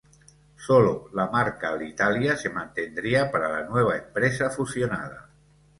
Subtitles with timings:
[0.55, 5.29] Sólo la marca Alitalia se mantendría para la nueva empresa fusionada.